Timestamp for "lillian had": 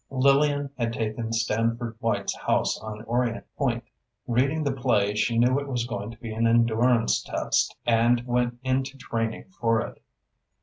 0.09-0.93